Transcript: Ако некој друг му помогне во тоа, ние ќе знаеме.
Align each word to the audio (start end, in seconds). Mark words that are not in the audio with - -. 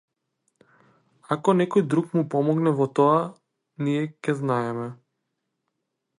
Ако 1.35 1.53
некој 1.59 1.85
друг 1.95 2.15
му 2.19 2.23
помогне 2.35 2.73
во 2.81 2.89
тоа, 3.01 3.21
ние 3.89 4.03
ќе 4.09 4.37
знаеме. 4.43 4.91